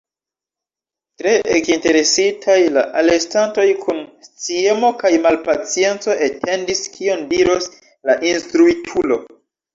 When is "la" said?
2.77-2.83, 8.11-8.19